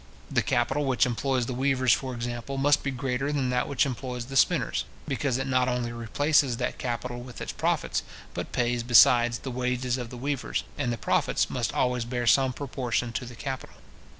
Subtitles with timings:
[0.31, 4.25] The capital which employs the weavers, for example, must be greater than that which employs
[4.25, 8.01] the spinners; because it not only replaces that capital with its profits,
[8.33, 12.51] but pays, besides, the wages of the weavers: and the profits must always bear some
[12.51, 13.75] proportion to the capital.